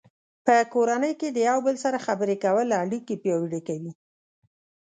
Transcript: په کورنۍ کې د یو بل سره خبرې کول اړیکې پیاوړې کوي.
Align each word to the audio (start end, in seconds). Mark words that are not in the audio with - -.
په 0.45 0.55
کورنۍ 0.73 1.13
کې 1.19 1.27
د 1.31 1.37
یو 1.49 1.57
بل 1.65 1.75
سره 1.83 2.03
خبرې 2.05 2.35
کول 2.45 2.67
اړیکې 2.83 3.15
پیاوړې 3.23 3.61
کوي. 3.67 3.91